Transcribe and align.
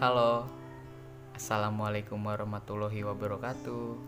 Halo, 0.00 0.48
Assalamualaikum 1.36 2.16
warahmatullahi 2.24 3.04
wabarakatuh. 3.04 4.00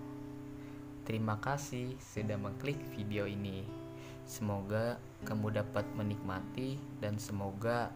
Terima 1.05 1.37
kasih 1.37 2.01
sudah 2.01 2.41
mengklik 2.41 2.81
video 2.97 3.29
ini. 3.29 3.61
Semoga 4.25 4.97
kamu 5.29 5.53
dapat 5.53 5.85
menikmati 6.01 6.81
dan 6.97 7.21
semoga 7.21 7.93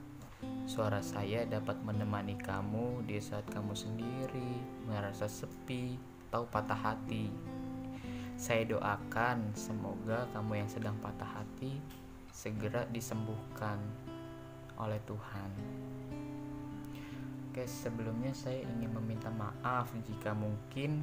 suara 0.68 1.00
saya 1.00 1.48
dapat 1.48 1.80
menemani 1.80 2.36
kamu 2.36 3.08
di 3.08 3.16
saat 3.16 3.48
kamu 3.48 3.72
sendiri 3.72 4.60
merasa 4.84 5.24
sepi 5.24 5.96
atau 6.28 6.44
patah 6.44 6.76
hati. 6.76 7.32
Saya 8.36 8.68
doakan 8.68 9.56
semoga 9.56 10.28
kamu 10.36 10.60
yang 10.60 10.68
sedang 10.68 11.00
patah 11.00 11.40
hati 11.40 11.80
segera 12.28 12.84
disembuhkan 12.92 13.80
oleh 14.80 15.00
Tuhan. 15.04 15.50
Oke, 17.50 17.66
sebelumnya 17.66 18.30
saya 18.30 18.62
ingin 18.62 18.94
meminta 18.94 19.28
maaf 19.28 19.90
jika 20.06 20.32
mungkin 20.32 21.02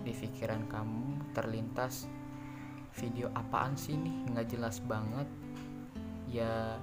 di 0.00 0.10
pikiran 0.10 0.66
kamu 0.66 1.30
terlintas 1.36 2.10
video 2.98 3.30
apaan 3.36 3.76
sih 3.78 3.94
nih 3.94 4.32
nggak 4.32 4.48
jelas 4.50 4.80
banget. 4.82 5.28
Ya 6.26 6.80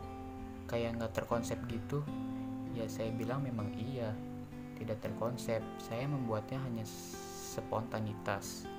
kayak 0.69 1.01
nggak 1.01 1.13
terkonsep 1.17 1.57
gitu. 1.67 2.05
Ya 2.77 2.87
saya 2.87 3.11
bilang 3.11 3.43
memang 3.43 3.73
iya. 3.75 4.13
Tidak 4.77 4.97
terkonsep. 5.01 5.61
Saya 5.81 6.05
membuatnya 6.05 6.61
hanya 6.61 6.85
spontanitas. 6.85 8.69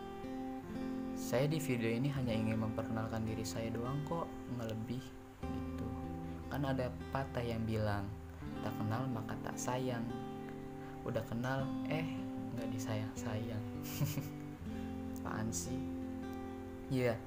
Saya 1.18 1.46
di 1.46 1.60
video 1.60 1.92
ini 1.92 2.08
hanya 2.14 2.32
ingin 2.34 2.62
memperkenalkan 2.62 3.22
diri 3.26 3.46
saya 3.46 3.68
doang 3.70 4.00
kok 4.06 4.26
nggak 4.54 4.70
lebih 4.70 5.21
kan 6.52 6.68
ada 6.68 6.92
patah 7.08 7.40
yang 7.40 7.64
bilang 7.64 8.04
tak 8.60 8.76
kenal 8.76 9.08
maka 9.08 9.32
tak 9.40 9.56
sayang. 9.56 10.04
Udah 11.08 11.24
kenal 11.24 11.64
eh 11.88 12.04
nggak 12.52 12.68
disayang 12.68 13.14
sayang 13.16 13.64
apaan 15.22 15.48
sih? 15.48 15.80
Ya 16.92 17.16
yeah. 17.16 17.18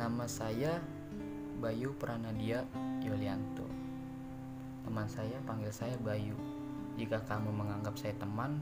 nama 0.00 0.24
saya 0.24 0.80
Bayu 1.60 1.92
Pranadia 2.00 2.64
Yulianto. 3.04 3.68
Teman 4.88 5.04
saya 5.04 5.36
panggil 5.44 5.68
saya 5.68 5.92
Bayu. 6.00 6.32
Jika 6.96 7.20
kamu 7.28 7.52
menganggap 7.52 7.92
saya 8.00 8.16
teman 8.16 8.56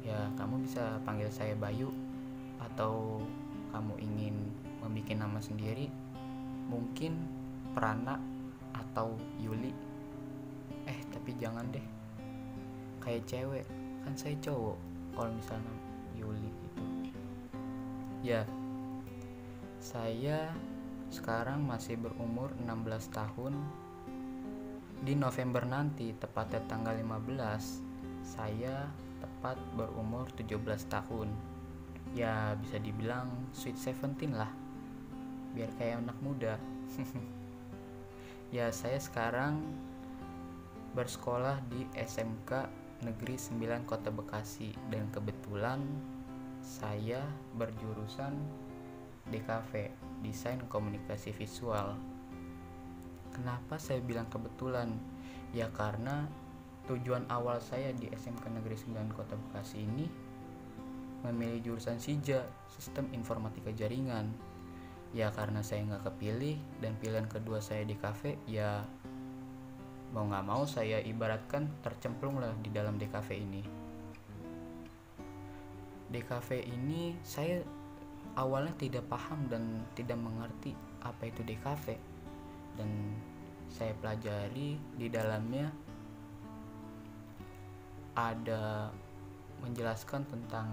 ya 0.00 0.24
kamu 0.40 0.64
bisa 0.64 0.96
panggil 1.04 1.28
saya 1.28 1.52
Bayu. 1.52 1.92
Atau 2.64 3.20
kamu 3.76 3.92
ingin 4.00 4.40
membuat 4.80 5.20
nama 5.20 5.38
sendiri 5.42 5.92
mungkin 6.72 7.18
Prana 7.76 8.31
atau 8.74 9.16
Yuli? 9.40 9.72
Eh 10.88 10.98
tapi 11.12 11.36
jangan 11.36 11.68
deh. 11.72 11.86
Kayak 13.02 13.26
cewek. 13.28 13.66
Kan 14.02 14.14
saya 14.18 14.34
cowok 14.42 14.78
kalau 15.14 15.30
misalnya 15.34 15.74
Yuli 16.18 16.48
itu 16.48 16.82
ya. 18.22 18.46
Saya 19.82 20.54
sekarang 21.10 21.66
masih 21.66 21.98
berumur 21.98 22.54
16 22.62 23.10
tahun. 23.10 23.54
Di 25.02 25.18
November 25.18 25.66
nanti 25.66 26.14
tepatnya 26.14 26.62
tanggal 26.70 26.94
15 26.94 27.82
saya 28.22 28.86
tepat 29.18 29.58
berumur 29.74 30.30
17 30.38 30.62
tahun. 30.86 31.28
Ya 32.14 32.54
bisa 32.62 32.78
dibilang 32.78 33.50
sweet 33.50 33.74
17 33.74 34.30
lah. 34.30 34.50
Biar 35.52 35.68
kayak 35.74 36.06
anak 36.06 36.18
muda 36.22 36.54
ya 38.52 38.68
saya 38.68 39.00
sekarang 39.00 39.64
bersekolah 40.92 41.56
di 41.72 41.88
SMK 41.96 42.68
Negeri 43.00 43.40
9 43.40 43.88
Kota 43.88 44.12
Bekasi 44.12 44.76
dan 44.92 45.08
kebetulan 45.08 45.80
saya 46.60 47.24
berjurusan 47.56 48.36
DKV 49.32 49.72
Desain 50.20 50.60
Komunikasi 50.68 51.32
Visual. 51.32 51.96
Kenapa 53.32 53.80
saya 53.80 54.04
bilang 54.04 54.28
kebetulan? 54.28 55.00
Ya 55.56 55.72
karena 55.72 56.28
tujuan 56.92 57.24
awal 57.32 57.56
saya 57.64 57.96
di 57.96 58.12
SMK 58.12 58.52
Negeri 58.52 58.76
9 58.76 59.16
Kota 59.16 59.32
Bekasi 59.32 59.80
ini 59.80 60.04
memilih 61.24 61.72
jurusan 61.72 61.96
SIJA 61.96 62.44
Sistem 62.68 63.08
Informatika 63.16 63.72
Jaringan. 63.72 64.28
Ya 65.12 65.28
karena 65.28 65.60
saya 65.60 65.84
nggak 65.84 66.08
kepilih 66.08 66.56
dan 66.80 66.96
pilihan 66.96 67.28
kedua 67.28 67.60
saya 67.60 67.84
di 67.84 67.92
kafe 67.96 68.40
ya 68.48 68.80
mau 70.12 70.24
nggak 70.28 70.44
mau 70.44 70.64
saya 70.64 71.00
ibaratkan 71.00 71.68
tercemplung 71.84 72.40
lah 72.40 72.52
di 72.60 72.68
dalam 72.72 72.96
DKV 72.96 73.28
ini. 73.32 73.62
DKV 76.12 76.48
ini 76.68 77.16
saya 77.24 77.64
awalnya 78.36 78.72
tidak 78.76 79.04
paham 79.08 79.48
dan 79.48 79.84
tidak 79.96 80.20
mengerti 80.20 80.76
apa 81.04 81.28
itu 81.28 81.40
DKV 81.44 81.96
dan 82.76 82.88
saya 83.72 83.92
pelajari 84.00 84.76
di 84.96 85.08
dalamnya 85.08 85.72
ada 88.12 88.92
menjelaskan 89.64 90.28
tentang 90.28 90.68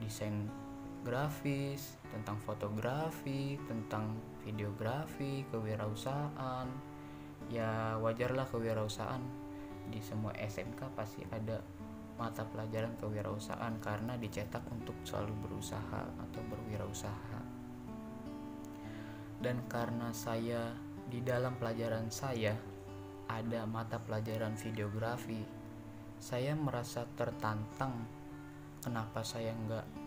desain 0.00 0.48
grafis, 1.04 2.00
tentang 2.08 2.40
fotografi, 2.40 3.60
tentang 3.68 4.16
videografi, 4.42 5.44
kewirausahaan, 5.52 6.66
ya 7.52 8.00
wajarlah 8.00 8.48
kewirausahaan. 8.48 9.20
Di 9.84 10.00
semua 10.00 10.32
SMK 10.34 10.96
pasti 10.96 11.22
ada 11.28 11.60
mata 12.16 12.42
pelajaran 12.48 12.96
kewirausahaan 12.96 13.76
karena 13.84 14.16
dicetak 14.16 14.64
untuk 14.72 14.96
selalu 15.04 15.36
berusaha 15.44 16.02
atau 16.08 16.40
berwirausaha. 16.48 17.40
Dan 19.44 19.60
karena 19.68 20.08
saya 20.16 20.72
di 21.04 21.20
dalam 21.20 21.60
pelajaran 21.60 22.08
saya 22.08 22.56
ada 23.28 23.68
mata 23.68 24.00
pelajaran 24.00 24.56
videografi 24.56 25.64
saya 26.24 26.56
merasa 26.56 27.04
tertantang 27.20 27.92
kenapa 28.80 29.20
saya 29.20 29.52
nggak 29.52 30.03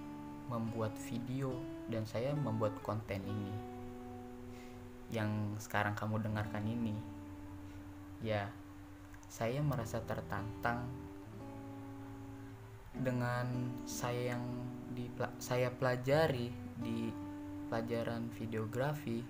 membuat 0.48 0.96
video 1.08 1.52
dan 1.92 2.04
saya 2.08 2.32
membuat 2.36 2.76
konten 2.84 3.24
ini. 3.24 3.54
Yang 5.12 5.62
sekarang 5.68 5.96
kamu 5.96 6.24
dengarkan 6.24 6.64
ini. 6.68 6.96
Ya 8.24 8.50
saya 9.28 9.60
merasa 9.60 10.00
tertantang 10.04 10.88
dengan 12.98 13.46
saya 13.86 14.34
yang 14.34 14.44
di 14.96 15.06
saya 15.38 15.70
pelajari 15.70 16.50
di 16.82 17.14
pelajaran 17.70 18.32
videografi 18.34 19.22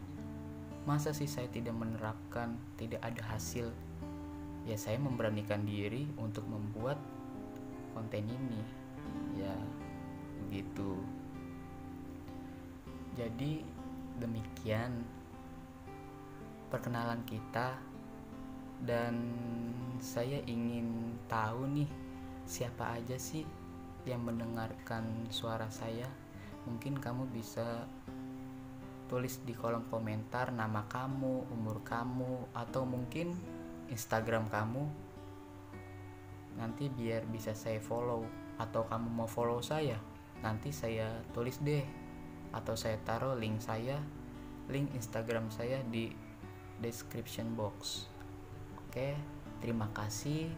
masa 0.88 1.12
sih 1.12 1.28
saya 1.28 1.52
tidak 1.52 1.76
menerapkan 1.76 2.56
tidak 2.80 3.04
ada 3.04 3.20
hasil? 3.36 3.68
Ya 4.64 4.80
saya 4.80 4.96
memberanikan 4.96 5.68
diri 5.68 6.08
untuk 6.16 6.48
membuat 6.48 6.96
konten 7.92 8.24
ini. 8.24 8.64
Ya 9.36 9.52
begitu 10.46 10.98
jadi 13.18 13.66
demikian 14.22 15.02
perkenalan 16.70 17.24
kita 17.26 17.80
dan 18.86 19.16
saya 19.98 20.38
ingin 20.46 21.18
tahu 21.26 21.66
nih 21.66 21.90
siapa 22.46 23.02
aja 23.02 23.18
sih 23.18 23.42
yang 24.06 24.24
mendengarkan 24.24 25.28
suara 25.34 25.68
saya? 25.68 26.08
Mungkin 26.70 27.02
kamu 27.02 27.28
bisa 27.34 27.90
tulis 29.08 29.40
di 29.44 29.56
kolom 29.56 29.88
komentar 29.88 30.52
nama 30.52 30.86
kamu, 30.86 31.52
umur 31.52 31.82
kamu, 31.84 32.52
atau 32.54 32.84
mungkin 32.84 33.36
Instagram 33.88 34.52
kamu. 34.52 34.84
Nanti 36.60 36.92
biar 36.92 37.24
bisa 37.28 37.56
saya 37.56 37.80
follow 37.80 38.24
atau 38.60 38.84
kamu 38.88 39.08
mau 39.08 39.30
follow 39.30 39.64
saya, 39.64 39.96
nanti 40.46 40.70
saya 40.70 41.24
tulis 41.34 41.58
deh 41.62 41.84
atau 42.54 42.74
saya 42.78 42.98
taruh 43.04 43.36
link 43.36 43.60
saya, 43.60 44.00
link 44.72 44.92
Instagram 44.96 45.50
saya 45.52 45.84
di 45.88 46.12
description 46.82 47.58
box. 47.58 48.08
Oke, 48.88 49.18
terima 49.60 49.90
kasih. 49.94 50.50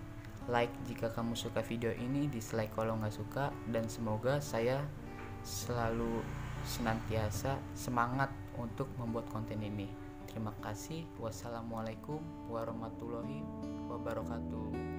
Like 0.49 0.73
jika 0.89 1.13
kamu 1.13 1.37
suka 1.37 1.61
video 1.61 1.93
ini, 1.93 2.25
dislike 2.25 2.73
kalau 2.73 2.97
nggak 2.97 3.13
suka, 3.13 3.53
dan 3.69 3.85
semoga 3.85 4.41
saya 4.41 4.81
selalu 5.45 6.25
senantiasa 6.65 7.55
semangat 7.77 8.33
untuk 8.57 8.89
membuat 8.99 9.29
konten 9.31 9.61
ini. 9.61 9.87
Terima 10.29 10.53
kasih. 10.61 11.05
Wassalamualaikum 11.17 12.21
warahmatullahi 12.49 13.41
wabarakatuh. 13.89 14.98